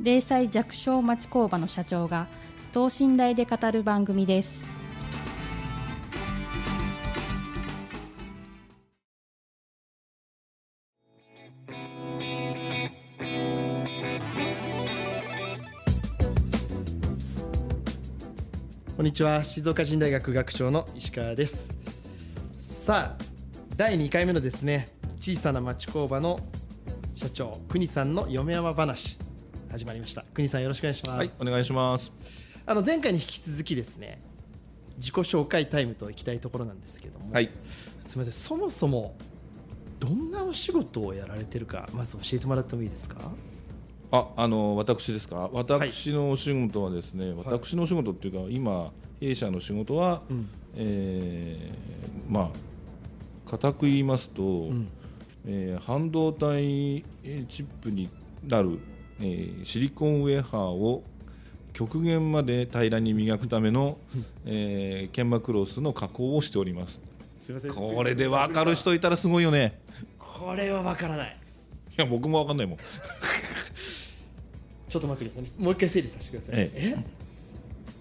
[0.00, 2.28] 零細弱小町工場の社長が
[2.72, 4.64] 等身大で語る番組です。
[18.96, 19.42] こんにちは。
[19.42, 21.76] 静岡人大学学長の石川です。
[22.58, 23.24] さあ
[23.76, 24.88] 第2回目のですね
[25.18, 26.38] 小さな町工場の
[27.16, 29.27] 社長国さんの嫁山話。
[29.70, 30.24] 始まりました。
[30.32, 32.12] 国さんよろしくお願いします、はい、お願いします。
[32.64, 34.20] あの前回に引き続きですね
[34.96, 37.50] 自己紹介タイムといきたいところなんですけども、はい、
[38.00, 39.14] すみませんそもそも
[40.00, 43.16] どんなお仕事をやられてるかまず教えてもらってもいいですか？
[44.10, 45.50] あ、あの私ですか？
[45.52, 50.48] 私のお仕事はですね、私のお仕事っていうか、今弊社の仕事は、うん。
[50.76, 54.88] えーまあ固く言いますと、ん。
[55.46, 58.08] えー半導体えーチップに
[58.44, 58.78] なる、
[59.20, 61.02] えーシリコンウェハーを
[61.72, 63.98] 極限まで平らに磨くための、
[64.46, 67.00] えー研磨クロスの加工をしております。
[67.40, 69.78] すみませんこれで分かる人いたらすごいよね。
[70.18, 71.36] これはわからない
[71.96, 72.78] いや僕も分かんないもん。
[74.88, 77.04] ちょっと待ってくださいねもう一回整理させてください、ええ？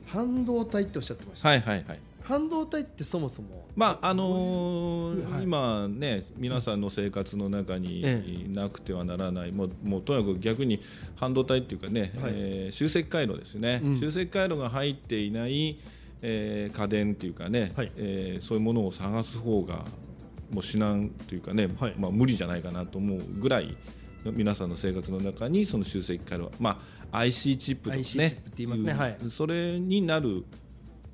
[0.06, 2.00] 半導体っておっしゃってました、はいはいはい。
[2.28, 3.68] 半導体ってそもそも。
[3.76, 5.44] まああのーはい。
[5.44, 10.82] 今ね皆さんの生活の中にえなくてはならない、もうもうとにかく逆に
[11.16, 12.34] 半導体っていうかね、はい。
[12.36, 14.00] えー集積回路ですね、うん。
[14.00, 15.80] 集積回路が入っていない、
[16.22, 17.92] えー家電っていうかね、はい。
[17.96, 19.86] えーそういうものを探す方が
[20.52, 21.96] もう至難というかね、はい。
[21.98, 23.78] まあ、無理じゃないかなと思うぐらい
[24.26, 28.02] 皆さんの生活の中にその集積回路、まあ、IC チップとかね。
[28.02, 28.94] IC チップって言いますね。
[28.94, 29.18] うはい。
[29.32, 30.44] それになる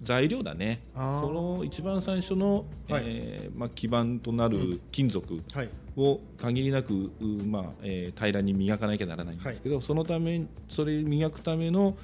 [0.04, 0.80] 材料だね。
[0.96, 3.04] その一番最初の、はい。
[3.06, 5.70] えーまあ、基盤となる金属はい。
[5.96, 11.96] を限りなく、うまあえー平らに磨かなきゃならないんですけど、そのためそれ磨くための、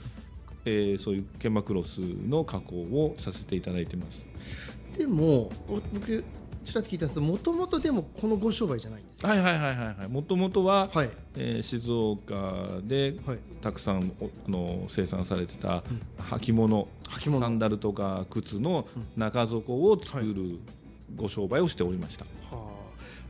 [0.66, 4.26] えーそういう研磨クロスの加工をさせていただいてます。
[4.98, 6.24] でもお僕
[6.70, 10.10] ちらっと聞いたんですけどもともとでもこのご商売じゃないんですかはいはいはいはいはい。
[10.10, 11.10] もともとは、はい。
[11.36, 13.40] えー静岡ではい。
[13.62, 15.84] たくさんおあの生産されてた
[16.18, 17.40] 履物,、履物。
[17.42, 18.88] サンダルとか靴の
[19.18, 20.60] 中底を作る
[21.16, 22.26] ご商売をしておりました。
[22.26, 22.30] は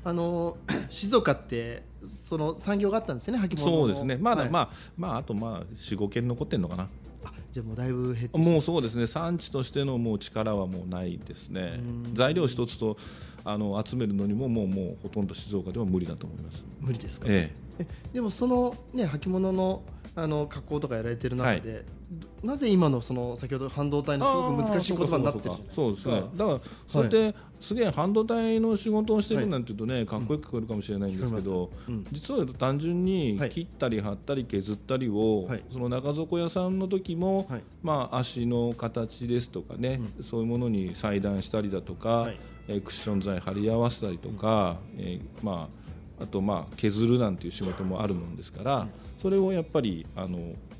[0.04, 0.10] あ。
[0.10, 0.58] あの
[0.90, 3.78] 静岡ってその産業があったんですよね履物の。
[3.80, 4.18] そうですね。
[4.18, 4.52] まだ、はい。
[4.52, 6.84] まあまああとまあ四五件残ってんのかな。
[7.24, 9.08] あじゃあもうだいぶ減ってもうそうですね。
[9.08, 11.80] 産地としてのもう力はもうないですね。
[12.14, 12.98] 材料一つと
[13.44, 16.64] あの集めるのにももうもうほとんど静岡では無理だと思います。
[16.80, 19.82] 無理ですか、ええでもそのね履物の
[20.24, 24.18] あの加工とかやられてる中で、どなぜ今のその先ほど半導体え。
[24.18, 26.24] のすごく難しい言葉になってるそうですね。
[26.36, 32.06] だからそれで、すげえ半導体の仕事をしてるなんていうとね、かっこよく聞こえるかもしれないんですけど、うん。
[32.12, 35.64] 実は単純にはい切ったり貼ったり削ったりを、はい。
[35.72, 37.62] その中底屋さんの時も、はい。
[37.84, 42.38] まあ足の形ですとかね、そういうものに裁断したりだとか、はい。
[42.68, 45.80] えークッション材貼り合わせたりとか、えーまあ
[46.22, 48.88] あとまあ削るなんていう仕事もあるもんですから、
[49.22, 50.40] それをやっぱりあの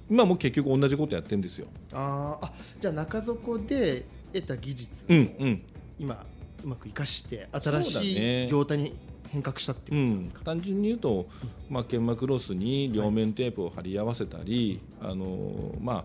[0.10, 1.68] 今も結局同じことやってるんですよ。
[1.94, 5.62] あーあじゃあ中底で得た技術をうんうん。
[6.00, 6.26] 今
[6.64, 8.46] うまく生かして新しね。
[8.46, 8.94] い業態に
[9.30, 11.28] 変革したってうんいうことですか、、単純に言うと、
[11.70, 16.04] まあ、研磨クロスに両面テープを貼り合わせたり、あのまあ、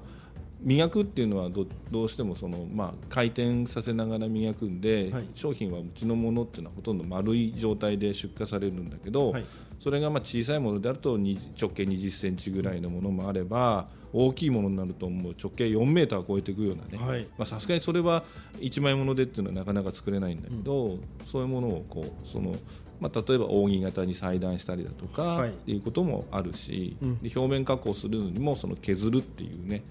[0.65, 5.29] 磨くっていうのはどどうしてもその、まあ、回転させながら磨くんで、はい。
[5.35, 9.45] 商品はうちのものっていうのはほとんど丸い状態で出荷されるんだけど、はい。
[9.79, 18.25] それがまあ小さいものであるとに直径20センチぐらいのものもあれば大きいものになるともう直径4メーター超えていくようなね、さすがにそれは
[18.61, 22.55] 一枚ものでっていうのはなかなか作れないんだけど、そういうものをこうその、
[23.01, 25.49] まあ、例えば扇形に裁断したりだとか、はい。
[25.51, 27.19] っていうこともあるし、うん。
[27.19, 29.83] で表面加工するのにもその削るっていうね、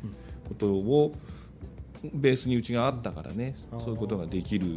[0.54, 1.16] ことを
[2.14, 3.56] ベースにうちがあったからね。
[3.80, 4.68] そういうことができる、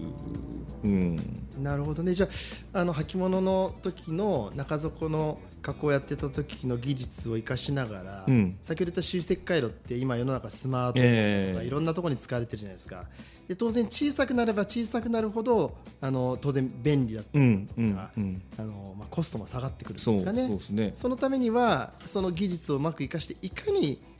[0.84, 1.18] うん、
[1.58, 2.14] なるほどね。
[2.14, 2.28] じゃ
[2.72, 8.56] ああの履物の時の中底の加工やってた時の技術を生かしながら、うん。
[8.62, 11.66] 先ほど言った集積回路って今世の中スマートフォンとかええ。
[11.66, 13.04] いろんなところに使われてるじゃないですか。
[13.48, 20.48] で当然小さくなれば小さくなるほどあの当然便利だったりとか、うんあのまあ、コストも下がってくるんですかね。
[20.48, 20.90] ですね。
[20.94, 24.15] そのためにはその技術をうまく生かしていかにう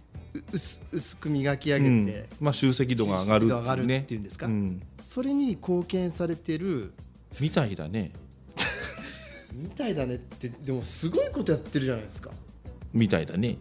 [0.52, 2.26] 薄薄く磨き上げて、うん。
[2.40, 4.46] まあ、集積度が上がる上がるねっていうんですか。
[4.46, 4.82] ん。
[5.00, 6.92] それに貢献されてる
[7.40, 8.12] みたいだね。
[9.52, 12.30] みたいだねってでもすごいことやってるじゃないですか。
[12.92, 13.58] みたいだね。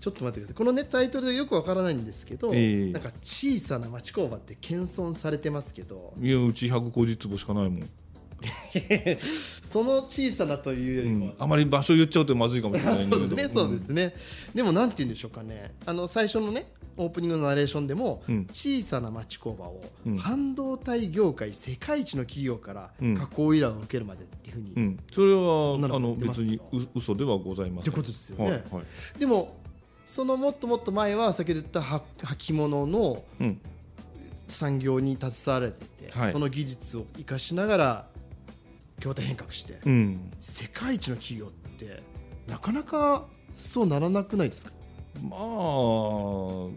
[0.00, 0.54] ちょっと待ってください。
[0.54, 2.92] このねタイトルでよくわからないんですけど、ええ。
[2.92, 6.14] なんか小さな町工場って謙遜されてますけど。
[6.20, 7.90] いやうち150坪しかないもん、
[9.62, 14.14] その小さなというようりも、ん、あまり場所言っちゃうとまずいかもしれない そうですねそうですね、
[14.54, 15.74] でもなんて言うんでしょうかね。
[15.84, 16.68] あの最初のね
[16.98, 18.46] オープニングのナレーションでも、うん。
[18.50, 20.16] 小さな町工場を、うん。
[20.16, 23.16] 半導体業界世界一の企業からうん。
[23.16, 27.92] 加工依頼を受けるまでっていうふうに、っうん、それはあの別にどう嘘ではございません。
[27.92, 29.18] てことですよね、はいはい。
[29.18, 29.56] でも
[30.06, 33.60] そのもっともっと前は先ほど言ったは履物のうん。
[34.48, 36.32] 産業に携われてて、はい。
[36.32, 38.06] その技術を生かしながら
[39.00, 42.02] 業態変革して、うん、世界一の企業って
[42.48, 44.72] なかなかそうならなくないですか？
[45.22, 45.40] まあ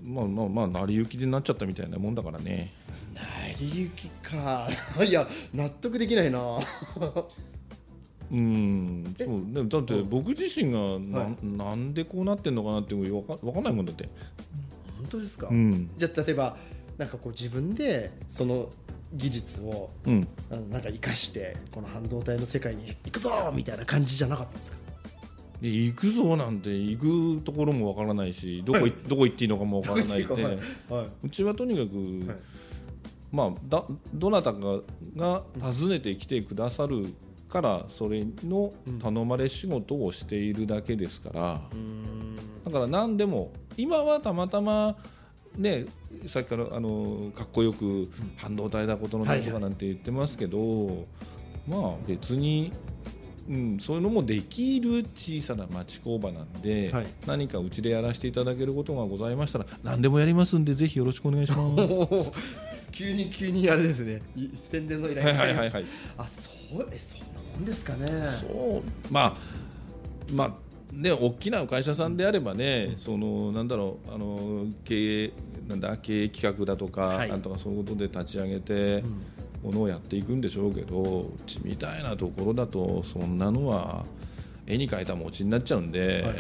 [0.04, 2.72] まあまあまあ成り行きでなっちゃったみたいなもんだからね。
[3.14, 3.22] 成
[3.76, 4.68] り行きか。
[5.06, 6.40] いや納得できないな。
[8.32, 9.42] うんそう。
[9.42, 14.08] ねだって僕自身がな,、はん、なんでこうなってんのかなってわかわかんないもんだって、
[14.98, 15.90] 本当ですか、うん。
[15.98, 16.56] じゃあ例えば
[16.98, 18.70] なんかこう自分でその
[19.14, 20.28] 技術をうん、
[20.70, 24.78] なんか生かしてこの半導体の世界に行くぞみたいな感じじゃなかったですか？
[25.62, 28.94] で行くぞなんて行くところもわからないしどこ,、はい。
[29.08, 30.58] どこ行っていいのかもわからないで、はい。
[31.24, 32.38] うちはとにかく、はい
[33.32, 33.84] まあだ
[34.14, 34.60] どなたか
[35.16, 37.14] が訪ねてきてくださる
[37.48, 42.36] からそれの頼まれ仕事をしているだけですから、うーん。
[42.66, 44.98] だから何でも今はたまたま
[45.60, 45.86] ね
[46.28, 51.06] さっきからあのかっこよく半導体だことのだとかなんて言ってますけど、
[51.68, 52.72] まあ別に、
[53.48, 57.08] うん、そういうのもできる小さな町工場なんで、はい。
[57.28, 62.32] 何かうちでやらせていただけることがございましたら何でもやりますんでぜひよろしくお願いします。
[62.92, 64.22] 急に急にあれですね。
[64.36, 65.86] い宣伝の依頼はいがはいはいはい。
[66.18, 68.08] あそうえそんなもんですかね。
[68.24, 69.38] そうまあ
[70.32, 75.34] まあね大きな会社さんであればね、そのなんだろうあの経営
[75.68, 77.30] なんだ経営企画だとか、はい。
[77.30, 79.04] なんとかそういうことで立ち上げて、
[79.64, 84.06] ものをやっていくんでしょうけどうちみたいなところだとそんなのは
[84.66, 86.34] 絵に描いた餅になっちゃうんで、はい。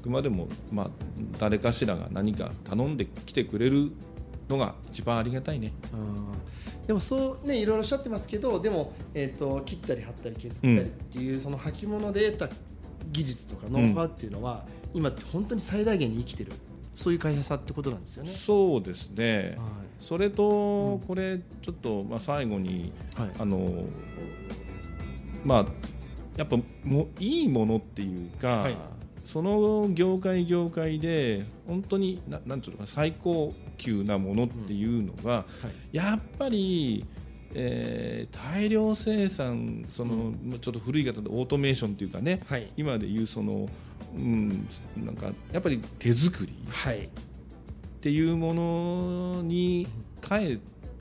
[0.00, 0.90] あくまでも、まあ、
[1.38, 3.90] 誰かしらが何か頼んできてくれる
[4.48, 5.72] のが一番ありがたいね。
[5.92, 6.28] うん
[6.86, 12.54] でもそうねいろいろおっしゃってますけどでも、えー、と切ったり貼ったり削ったりっていう、その履物で得た
[13.10, 14.64] 技術とかノウハウっていうのは、
[14.94, 16.52] 今って本当に最大限に生きてる
[16.94, 18.30] そういう会社さんってことなんですよね。
[18.30, 23.30] そうですね、はそれと、これちょっと、まあ、最後にいはい。
[23.38, 23.84] あの
[25.44, 25.66] まあ
[26.36, 28.76] やっぱもいいものっていうか、はい。
[29.24, 35.44] その業界業界で本当にななんていうのかな最高級なものっていうのが、
[35.92, 37.04] やっぱり、
[37.54, 42.72] えー大量生産その、ちょっと古い方でオートメーションっていうかね、はい。
[42.76, 43.68] 今でいうその、
[44.16, 47.06] うん、なんかやっぱり手作りはい。
[47.06, 47.08] っ
[48.00, 49.86] ていうものに
[50.20, 50.56] 帰っ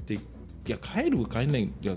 [0.06, 0.20] てい
[0.68, 1.96] や帰る帰らないいや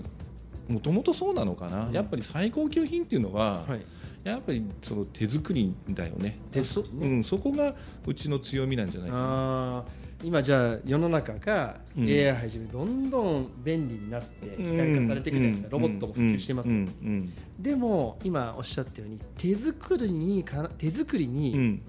[0.67, 1.93] もともとそうなのかな、うん。
[1.93, 3.81] やっぱり最高級品っていうのは、はい
[4.23, 6.37] やっぱりその手作りだよね。
[6.51, 7.75] 手そ,、うん、そこが
[8.05, 9.85] うちの強みなんじゃないかな。
[10.23, 12.05] 今じゃあ世の中がうん。
[12.05, 16.75] AI はじめどんどん便利になって機械化されていくじゃないですか、ロボットも普及してます、うん。
[16.75, 17.33] うん。
[17.59, 21.81] でも今おっしゃったように手作りにかな手作りうんうにん。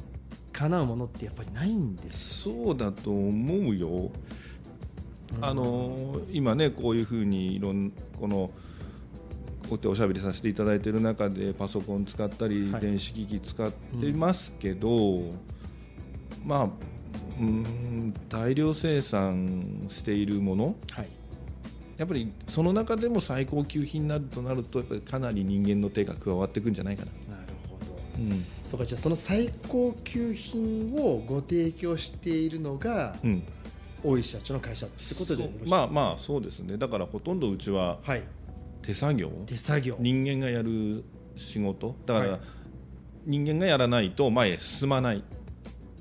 [0.52, 4.10] かなうものってやっぱりないんです、そうだと思うよ、
[5.40, 8.50] あの今ねこういうふうにいろんこの
[9.72, 12.82] こうやっておしゃべりさせていただいている中でパソコン使ったり、はい。
[12.82, 15.22] 電子機器使ってますけど、
[16.44, 16.68] まあ
[17.40, 20.74] うん大量生産しているもの。
[20.90, 21.08] はい。
[21.96, 27.36] やっぱりその中でも最高級品になるとなるとやっぱりかなり人間の手が加わっていくんじゃないかな。
[27.36, 27.94] なるほど。
[28.18, 28.44] うん。
[28.64, 33.42] そうかじゃあその最高級品をご提供しているのがうん。
[34.04, 36.76] 大石社長の会社ってことでまあまあそうですね。
[36.76, 38.22] だからほとんどうちははい
[38.82, 39.30] 手作業？
[39.46, 39.96] 手作業。
[39.98, 41.04] 人間がやる
[41.36, 41.96] 仕事？
[42.06, 42.40] だから、はい。
[43.24, 45.24] 人間がやらないと前へ進まない。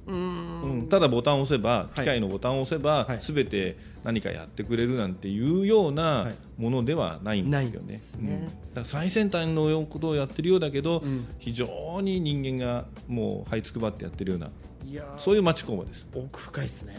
[0.08, 0.62] うーん。
[0.62, 2.00] うん、ただボタンを押せばい。
[2.00, 3.22] 機械のボタンを押せば、はい。
[3.22, 6.62] すべて何かやってくれるなんていうようはない。
[6.62, 8.00] ものではないんですよないんね。
[8.00, 8.02] ね。
[8.20, 8.46] うん。
[8.46, 11.28] だから最先端のことをやってるようだけど、うん。
[11.40, 14.50] 非常に人間がもう這いつくばってやってるような
[14.86, 15.20] いやー。
[15.20, 16.08] そういう町工場です。
[16.16, 16.96] 奥深いですね。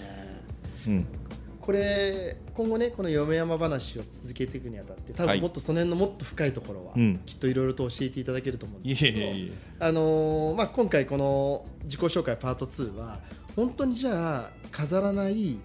[0.86, 1.06] うん、
[1.62, 5.38] これ今後ねこの嫁山話を続けていくにあたって多はい。
[5.38, 7.18] 分もっとその辺のもっと深いところは、うん。
[7.24, 9.00] きっといろいろと教えていただけると思うんです。
[9.00, 13.20] けどあのーまあ、今回この自己紹介パート2は
[13.56, 15.58] 本当にじゃあ飾らない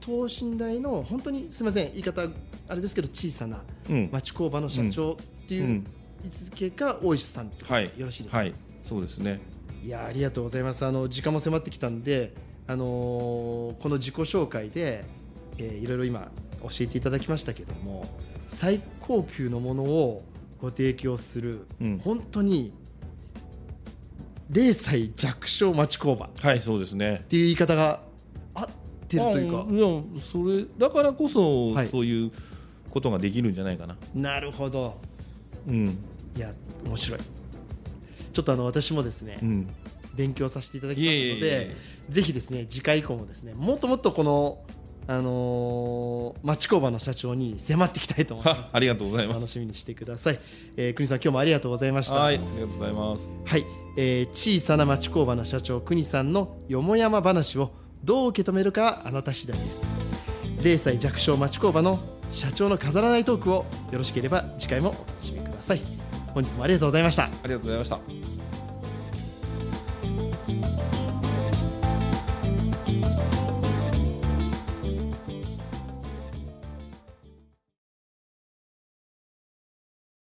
[0.00, 2.22] 等身大の本当にすみません言い方
[2.68, 4.08] あれですけど小さなうん。
[4.12, 5.16] 町工場の社長っ
[5.48, 5.86] ていううん。
[6.22, 8.54] 位置づけが大石さんはいよろしいですか、はい。
[8.84, 9.40] そうですね。
[9.82, 10.84] いやありがとうございます。
[10.86, 12.34] あの時間も迫ってきたんで、
[12.66, 15.04] あのーこの自己紹介で、
[15.58, 16.30] えーいろいろ今
[16.62, 18.06] 教えていただきましたけども
[18.46, 20.22] 最高級のものを
[20.60, 21.98] ご提供する、うん。
[21.98, 22.74] 本当に
[24.50, 27.24] 0歳弱小町工場っはいそうですね。
[27.28, 28.02] ていう言い方が
[28.54, 28.68] 合っ
[29.08, 29.66] てるというか。
[29.68, 31.88] あいやそれだからこそ、はい。
[31.88, 32.32] そういう
[32.90, 33.96] ことができるんじゃないかな。
[34.14, 35.00] なるほど。
[35.66, 35.88] うん。
[36.36, 36.52] いや
[36.84, 37.20] 面白い。
[38.32, 39.68] ちょっとあの私もですね、うん。
[40.14, 41.76] 勉強させていただきますので
[42.08, 44.58] ぜひですね次回以降もですねもっともっとこの
[45.10, 48.58] あのー町工場の社長に迫っていきたいと思います。
[48.60, 49.40] は ありがとうございます。
[49.40, 50.38] 楽しみにしてください、
[50.76, 52.14] えー、国さん今日もありがとうございました。
[52.14, 53.28] はいありがとうございます。
[53.44, 53.66] はい。
[53.96, 57.72] えー小さな町工場の社長国さんのよもやま話を
[58.04, 59.82] どう受け止めるかはあなた次第です。
[60.62, 61.98] 0歳弱小町工場の
[62.30, 65.80] 社長の飾らないトークをよろしければ次回もお楽しみください。
[66.32, 67.24] 本日もありがとうございました。
[67.24, 68.29] ありがとうございました。